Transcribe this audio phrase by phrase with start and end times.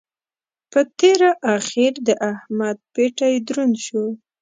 [0.71, 4.05] په تېره اخېر د احمد پېټی دروند شو.